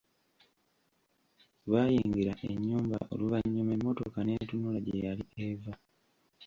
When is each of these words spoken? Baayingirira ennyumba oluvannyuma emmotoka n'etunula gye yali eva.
Baayingirira 1.71 2.33
ennyumba 2.51 2.97
oluvannyuma 3.13 3.71
emmotoka 3.77 4.19
n'etunula 4.23 4.79
gye 4.85 5.03
yali 5.05 5.25
eva. 5.47 5.73